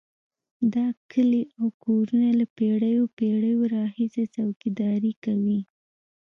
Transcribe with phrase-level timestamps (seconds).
[0.73, 5.59] دا کلي او کورونه له پېړیو پېړیو راهیسې څوکیداري کوي.